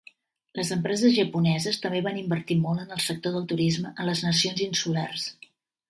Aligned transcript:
Les 0.59 0.71
empreses 0.75 1.13
japoneses 1.17 1.77
també 1.85 2.01
van 2.09 2.17
invertir 2.23 2.59
molt 2.65 2.85
en 2.87 2.97
el 2.99 3.07
sector 3.11 3.39
del 3.39 3.47
turisme 3.55 3.95
a 3.97 4.11
les 4.13 4.27
nacions 4.31 4.69
insulars. 4.71 5.33